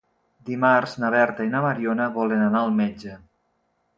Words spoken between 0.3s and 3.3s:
Dimarts na Berta i na Mariona volen anar al metge.